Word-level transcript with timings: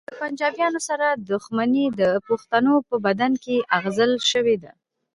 د 0.09 0.11
پنجابیانو 0.21 0.79
سره 0.89 1.07
دښمني 1.31 1.85
د 1.99 2.01
پښتنو 2.27 2.73
په 2.87 2.95
بدن 3.05 3.31
کې 3.43 3.55
اغږل 3.77 4.11
شوې 4.31 4.55
ده 4.63 4.71